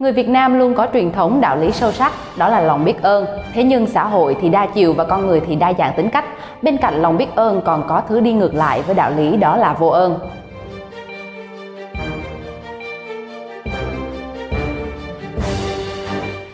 [0.00, 3.02] Người Việt Nam luôn có truyền thống đạo lý sâu sắc, đó là lòng biết
[3.02, 3.26] ơn.
[3.54, 6.24] Thế nhưng xã hội thì đa chiều và con người thì đa dạng tính cách.
[6.62, 9.56] Bên cạnh lòng biết ơn còn có thứ đi ngược lại với đạo lý đó
[9.56, 10.18] là vô ơn.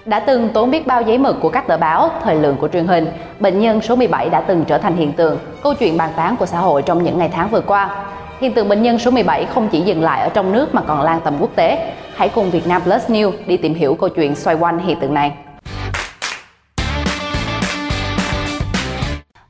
[0.04, 2.86] Đã từng tốn biết bao giấy mực của các tờ báo, thời lượng của truyền
[2.86, 3.06] hình,
[3.40, 6.46] bệnh nhân số 17 đã từng trở thành hiện tượng, câu chuyện bàn tán của
[6.46, 8.04] xã hội trong những ngày tháng vừa qua.
[8.40, 11.02] Hiện tượng bệnh nhân số 17 không chỉ dừng lại ở trong nước mà còn
[11.02, 11.92] lan tầm quốc tế.
[12.16, 15.14] Hãy cùng Việt Nam Plus News đi tìm hiểu câu chuyện xoay quanh hiện tượng
[15.14, 15.32] này.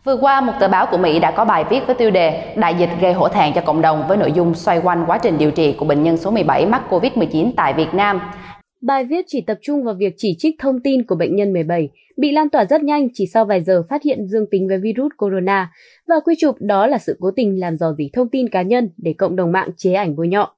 [0.04, 2.74] Vừa qua, một tờ báo của Mỹ đã có bài viết với tiêu đề Đại
[2.78, 5.50] dịch gây hổ thẹn cho cộng đồng với nội dung xoay quanh quá trình điều
[5.50, 8.20] trị của bệnh nhân số 17 mắc COVID-19 tại Việt Nam.
[8.80, 11.88] Bài viết chỉ tập trung vào việc chỉ trích thông tin của bệnh nhân 17,
[12.16, 15.12] bị lan tỏa rất nhanh chỉ sau vài giờ phát hiện dương tính với virus
[15.16, 15.72] corona
[16.08, 18.90] và quy chụp đó là sự cố tình làm dò dỉ thông tin cá nhân
[18.96, 20.56] để cộng đồng mạng chế ảnh bôi nhọ.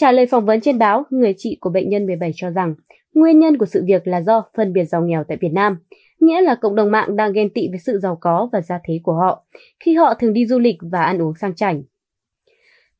[0.00, 2.74] Trả lời phỏng vấn trên báo, người chị của bệnh nhân 17 cho rằng
[3.14, 5.76] nguyên nhân của sự việc là do phân biệt giàu nghèo tại Việt Nam,
[6.20, 9.00] nghĩa là cộng đồng mạng đang ghen tị với sự giàu có và gia thế
[9.02, 9.44] của họ
[9.80, 11.82] khi họ thường đi du lịch và ăn uống sang chảnh.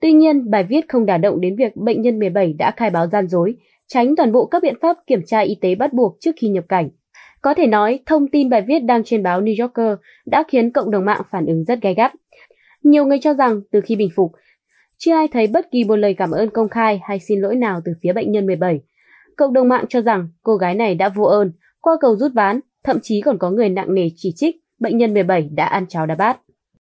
[0.00, 3.06] Tuy nhiên, bài viết không đả động đến việc bệnh nhân 17 đã khai báo
[3.06, 6.32] gian dối tránh toàn bộ các biện pháp kiểm tra y tế bắt buộc trước
[6.36, 6.88] khi nhập cảnh.
[7.42, 10.91] Có thể nói, thông tin bài viết đăng trên báo New Yorker đã khiến cộng
[10.91, 12.12] đồng mạng phản ứng rất gay gắt.
[12.82, 14.32] Nhiều người cho rằng từ khi bình phục,
[14.98, 17.80] chưa ai thấy bất kỳ một lời cảm ơn công khai hay xin lỗi nào
[17.84, 18.80] từ phía bệnh nhân 17.
[19.36, 22.60] Cộng đồng mạng cho rằng cô gái này đã vô ơn, qua cầu rút ván,
[22.84, 26.06] thậm chí còn có người nặng nề chỉ trích bệnh nhân 17 đã ăn cháo
[26.06, 26.38] đá bát.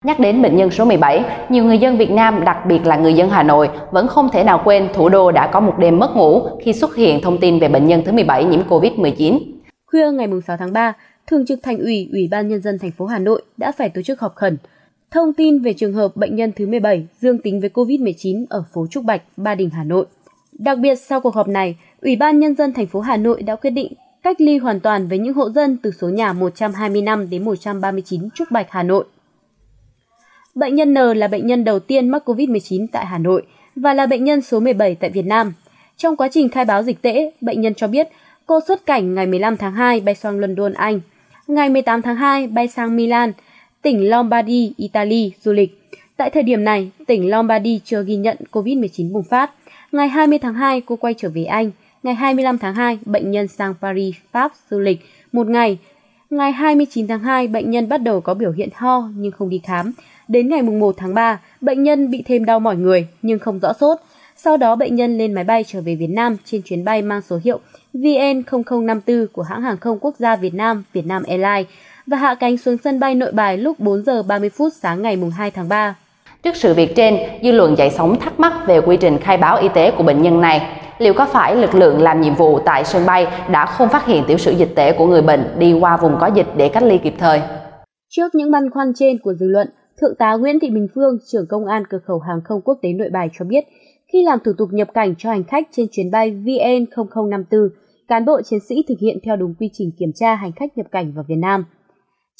[0.03, 3.13] Nhắc đến bệnh nhân số 17, nhiều người dân Việt Nam, đặc biệt là người
[3.13, 6.15] dân Hà Nội, vẫn không thể nào quên thủ đô đã có một đêm mất
[6.15, 9.39] ngủ khi xuất hiện thông tin về bệnh nhân thứ 17 nhiễm Covid-19.
[9.85, 10.93] Khuya ngày 6 tháng 3,
[11.27, 14.01] Thường trực Thành ủy, Ủy ban Nhân dân thành phố Hà Nội đã phải tổ
[14.01, 14.57] chức họp khẩn.
[15.11, 18.87] Thông tin về trường hợp bệnh nhân thứ 17 dương tính với Covid-19 ở phố
[18.87, 20.05] Trúc Bạch, Ba Đình, Hà Nội.
[20.59, 23.55] Đặc biệt sau cuộc họp này, Ủy ban Nhân dân thành phố Hà Nội đã
[23.55, 27.45] quyết định cách ly hoàn toàn với những hộ dân từ số nhà 125 đến
[27.45, 29.05] 139 Trúc Bạch, Hà Nội.
[30.55, 33.43] Bệnh nhân N là bệnh nhân đầu tiên mắc COVID-19 tại Hà Nội
[33.75, 35.53] và là bệnh nhân số 17 tại Việt Nam.
[35.97, 38.07] Trong quá trình khai báo dịch tễ, bệnh nhân cho biết
[38.45, 40.99] cô xuất cảnh ngày 15 tháng 2 bay sang London, Anh.
[41.47, 43.31] Ngày 18 tháng 2 bay sang Milan,
[43.81, 45.81] tỉnh Lombardy, Italy, du lịch.
[46.17, 49.51] Tại thời điểm này, tỉnh Lombardy chưa ghi nhận COVID-19 bùng phát.
[49.91, 51.71] Ngày 20 tháng 2, cô quay trở về Anh.
[52.03, 54.99] Ngày 25 tháng 2, bệnh nhân sang Paris, Pháp du lịch.
[55.31, 55.77] Một ngày,
[56.29, 59.61] ngày 29 tháng 2, bệnh nhân bắt đầu có biểu hiện ho nhưng không đi
[59.63, 59.93] khám.
[60.27, 63.73] Đến ngày 1 tháng 3, bệnh nhân bị thêm đau mỏi người nhưng không rõ
[63.73, 63.97] sốt.
[64.35, 67.21] Sau đó bệnh nhân lên máy bay trở về Việt Nam trên chuyến bay mang
[67.21, 67.59] số hiệu
[67.93, 71.67] VN0054 của hãng hàng không quốc gia Việt Nam, Vietnam Airlines
[72.07, 75.17] và hạ cánh xuống sân bay Nội Bài lúc 4 giờ 30 phút sáng ngày
[75.37, 75.95] 2 tháng 3.
[76.43, 79.57] Trước sự việc trên, dư luận dậy sóng thắc mắc về quy trình khai báo
[79.61, 80.79] y tế của bệnh nhân này.
[80.97, 84.23] Liệu có phải lực lượng làm nhiệm vụ tại sân bay đã không phát hiện
[84.27, 86.97] tiểu sử dịch tễ của người bệnh đi qua vùng có dịch để cách ly
[86.97, 87.41] kịp thời?
[88.09, 89.67] Trước những băn khoăn trên của dư luận,
[90.01, 92.89] Thượng tá Nguyễn Thị Bình Phương, trưởng công an cửa khẩu hàng không quốc tế
[92.93, 93.63] Nội Bài cho biết,
[94.13, 97.69] khi làm thủ tục nhập cảnh cho hành khách trên chuyến bay VN0054,
[98.07, 100.87] cán bộ chiến sĩ thực hiện theo đúng quy trình kiểm tra hành khách nhập
[100.91, 101.65] cảnh vào Việt Nam.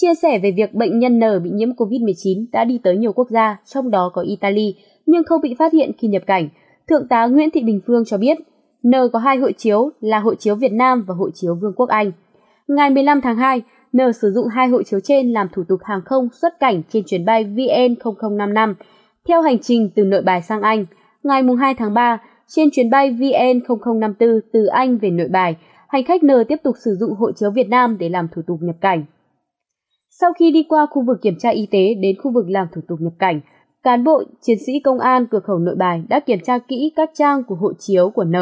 [0.01, 3.29] Chia sẻ về việc bệnh nhân N bị nhiễm COVID-19 đã đi tới nhiều quốc
[3.29, 4.75] gia, trong đó có Italy,
[5.05, 6.49] nhưng không bị phát hiện khi nhập cảnh,
[6.89, 8.37] Thượng tá Nguyễn Thị Bình Phương cho biết,
[8.87, 11.89] N có hai hộ chiếu là hộ chiếu Việt Nam và hộ chiếu Vương quốc
[11.89, 12.11] Anh.
[12.67, 13.61] Ngày 15 tháng 2,
[13.93, 17.03] N sử dụng hai hộ chiếu trên làm thủ tục hàng không xuất cảnh trên
[17.03, 18.73] chuyến bay VN0055
[19.27, 20.85] theo hành trình từ Nội Bài sang Anh.
[21.23, 25.55] Ngày 2 tháng 3, trên chuyến bay VN0054 từ Anh về Nội Bài,
[25.87, 28.57] hành khách N tiếp tục sử dụng hộ chiếu Việt Nam để làm thủ tục
[28.61, 29.05] nhập cảnh.
[30.09, 32.81] Sau khi đi qua khu vực kiểm tra y tế đến khu vực làm thủ
[32.87, 33.41] tục nhập cảnh,
[33.83, 37.09] cán bộ, chiến sĩ công an cửa khẩu Nội Bài đã kiểm tra kỹ các
[37.13, 38.35] trang của hộ chiếu của N.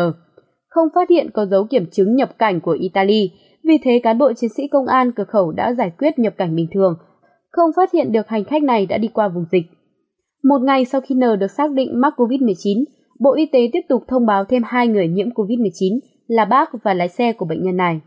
[0.68, 3.32] Không phát hiện có dấu kiểm chứng nhập cảnh của Italy,
[3.64, 6.56] vì thế cán bộ chiến sĩ công an cửa khẩu đã giải quyết nhập cảnh
[6.56, 6.96] bình thường,
[7.52, 9.66] không phát hiện được hành khách này đã đi qua vùng dịch.
[10.44, 12.84] Một ngày sau khi N được xác định mắc COVID-19,
[13.20, 16.94] Bộ Y tế tiếp tục thông báo thêm hai người nhiễm COVID-19 là bác và
[16.94, 18.00] lái xe của bệnh nhân này.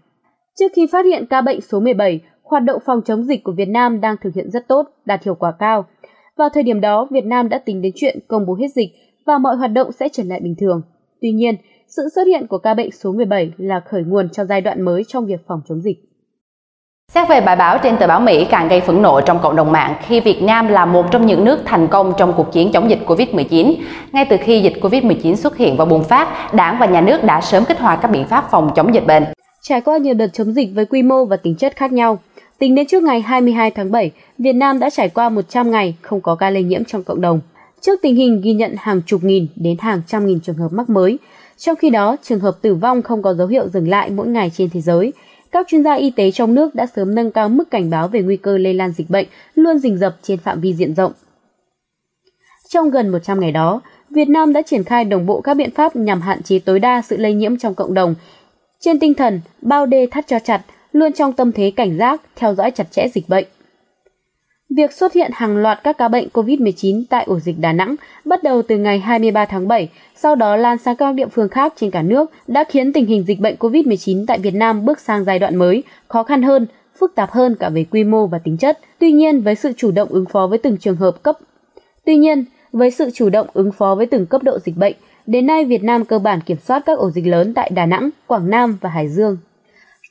[0.59, 3.69] Trước khi phát hiện ca bệnh số 17, hoạt động phòng chống dịch của Việt
[3.69, 5.85] Nam đang thực hiện rất tốt, đạt hiệu quả cao.
[6.37, 8.91] Vào thời điểm đó, Việt Nam đã tính đến chuyện công bố hết dịch
[9.27, 10.83] và mọi hoạt động sẽ trở lại bình thường.
[11.21, 11.55] Tuy nhiên,
[11.89, 15.05] sự xuất hiện của ca bệnh số 17 là khởi nguồn cho giai đoạn mới
[15.09, 15.99] trong việc phòng chống dịch.
[17.15, 19.73] Xét về bài báo trên tờ báo Mỹ càng gây phẫn nộ trong cộng đồng
[19.73, 22.91] mạng khi Việt Nam là một trong những nước thành công trong cuộc chiến chống
[22.91, 23.75] dịch Covid-19.
[24.12, 27.41] Ngay từ khi dịch Covid-19 xuất hiện và bùng phát, Đảng và nhà nước đã
[27.41, 29.25] sớm kích hoạt các biện pháp phòng chống dịch bệnh.
[29.62, 32.19] Trải qua nhiều đợt chống dịch với quy mô và tính chất khác nhau,
[32.58, 36.20] tính đến trước ngày 22 tháng 7, Việt Nam đã trải qua 100 ngày không
[36.20, 37.40] có ca lây nhiễm trong cộng đồng.
[37.81, 40.90] trước tình hình ghi nhận hàng chục nghìn đến hàng trăm nghìn trường hợp mắc
[40.90, 41.19] mới.
[41.56, 44.50] Trong khi đó, trường hợp tử vong không có dấu hiệu dừng lại mỗi ngày
[44.55, 45.12] trên thế giới.
[45.52, 48.22] Các chuyên gia y tế trong nước đã sớm nâng cao mức cảnh báo về
[48.22, 51.12] nguy cơ lây lan dịch bệnh luôn rình rập trên phạm vi diện rộng.
[52.69, 55.96] Trong gần 100 ngày đó, Việt Nam đã triển khai đồng bộ các biện pháp
[55.96, 58.14] nhằm hạn chế tối đa sự lây nhiễm trong cộng đồng.
[58.81, 62.55] Trên tinh thần bao đê thắt cho chặt, luôn trong tâm thế cảnh giác, theo
[62.55, 63.45] dõi chặt chẽ dịch bệnh.
[64.77, 68.43] Việc xuất hiện hàng loạt các ca bệnh COVID-19 tại ổ dịch Đà Nẵng bắt
[68.43, 71.91] đầu từ ngày 23 tháng 7, sau đó lan sang các địa phương khác trên
[71.91, 75.39] cả nước đã khiến tình hình dịch bệnh COVID-19 tại Việt Nam bước sang giai
[75.39, 76.67] đoạn mới, khó khăn hơn,
[76.99, 78.79] phức tạp hơn cả về quy mô và tính chất.
[78.99, 81.39] Tuy nhiên, với sự chủ động ứng phó với từng trường hợp cấp
[82.05, 84.95] Tuy nhiên, với sự chủ động ứng phó với từng cấp độ dịch bệnh,
[85.29, 88.11] đến nay Việt Nam cơ bản kiểm soát các ổ dịch lớn tại Đà Nẵng,
[88.27, 89.37] Quảng Nam và Hải Dương.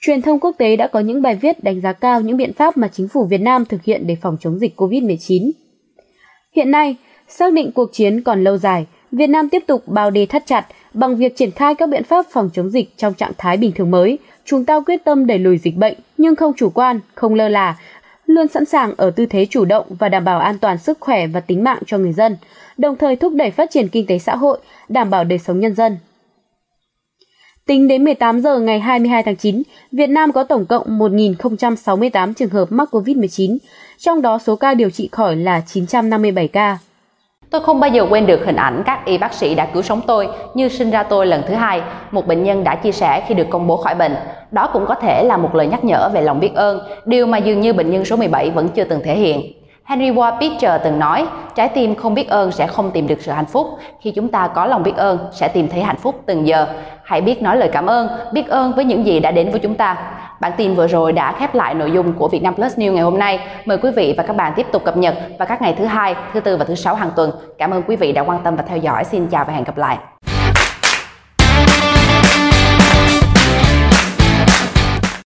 [0.02, 2.78] Truyền thông quốc tế đã có những bài viết đánh giá cao những biện pháp
[2.78, 5.52] mà chính phủ Việt Nam thực hiện để phòng chống dịch COVID-19.
[6.56, 6.96] Hiện nay,
[7.28, 10.66] xác định cuộc chiến còn lâu dài, Việt Nam tiếp tục bao đề thắt chặt
[10.94, 13.92] bằng việc triển khai các biện pháp phòng chống dịch trong trạng thái bình thường
[13.92, 14.18] mới.
[14.46, 17.78] Chúng ta quyết tâm đẩy lùi dịch bệnh nhưng không chủ quan, không lơ là,
[18.27, 21.27] luôn sẵn sàng ở tư thế chủ động và đảm bảo an toàn sức khỏe
[21.27, 22.38] và tính mạng cho người dân,
[22.77, 24.59] đồng thời thúc đẩy phát triển kinh tế xã hội,
[24.89, 25.97] đảm bảo đời sống nhân dân.
[27.65, 32.50] Tính đến 18 giờ ngày 22 tháng 9, Việt Nam có tổng cộng 1.068 trường
[32.50, 33.57] hợp mắc COVID-19,
[33.97, 36.77] trong đó số ca điều trị khỏi là 957 ca.
[37.49, 40.01] Tôi không bao giờ quên được hình ảnh các y bác sĩ đã cứu sống
[40.07, 43.35] tôi như sinh ra tôi lần thứ hai, một bệnh nhân đã chia sẻ khi
[43.35, 44.15] được công bố khỏi bệnh.
[44.51, 47.38] Đó cũng có thể là một lời nhắc nhở về lòng biết ơn, điều mà
[47.38, 49.53] dường như bệnh nhân số 17 vẫn chưa từng thể hiện.
[49.88, 53.31] Henry Ward Beecher từng nói, trái tim không biết ơn sẽ không tìm được sự
[53.31, 53.68] hạnh phúc.
[54.00, 56.68] Khi chúng ta có lòng biết ơn, sẽ tìm thấy hạnh phúc từng giờ.
[57.04, 59.75] Hãy biết nói lời cảm ơn, biết ơn với những gì đã đến với chúng
[59.75, 59.98] ta.
[60.39, 63.04] Bản tin vừa rồi đã khép lại nội dung của Việt Nam Plus News ngày
[63.04, 63.39] hôm nay.
[63.66, 66.16] Mời quý vị và các bạn tiếp tục cập nhật vào các ngày thứ hai,
[66.33, 67.31] thứ tư và thứ sáu hàng tuần.
[67.57, 69.04] Cảm ơn quý vị đã quan tâm và theo dõi.
[69.04, 69.98] Xin chào và hẹn gặp lại.